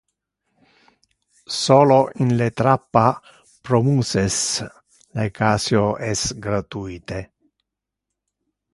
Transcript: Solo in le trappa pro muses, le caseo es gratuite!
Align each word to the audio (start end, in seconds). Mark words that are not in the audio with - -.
Solo 1.63 1.99
in 2.23 2.29
le 2.39 2.47
trappa 2.61 3.05
pro 3.65 3.79
muses, 3.89 4.37
le 5.21 5.27
caseo 5.41 5.85
es 6.11 6.21
gratuite! 6.49 7.19